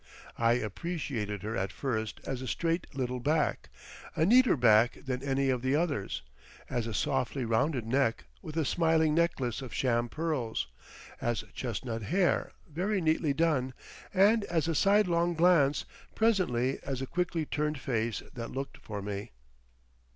I 0.39 0.53
appreciated 0.53 1.43
her 1.43 1.55
at 1.55 1.71
first 1.71 2.21
as 2.25 2.41
a 2.41 2.47
straight 2.47 2.87
little 2.95 3.19
back, 3.19 3.69
a 4.15 4.25
neater 4.25 4.57
back 4.57 4.97
than 5.05 5.21
any 5.21 5.51
of 5.51 5.61
the 5.61 5.75
others; 5.75 6.23
as 6.71 6.87
a 6.87 6.93
softly 6.95 7.45
rounded 7.45 7.85
neck 7.85 8.23
with 8.41 8.57
a 8.57 8.65
smiling 8.65 9.13
necklace 9.13 9.61
of 9.61 9.75
sham 9.75 10.09
pearls; 10.09 10.65
as 11.21 11.43
chestnut 11.53 12.01
hair 12.01 12.51
very 12.67 12.99
neatly 12.99 13.35
done—and 13.35 14.43
as 14.45 14.67
a 14.67 14.73
side 14.73 15.05
long 15.07 15.35
glance; 15.35 15.85
presently 16.15 16.79
as 16.81 17.03
a 17.03 17.05
quickly 17.05 17.45
turned 17.45 17.79
face 17.79 18.23
that 18.33 18.49
looked 18.49 18.77
for 18.79 19.03
me. 19.03 19.29